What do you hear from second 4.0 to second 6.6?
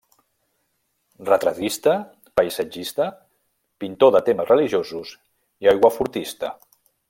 de temes religiosos i aiguafortista.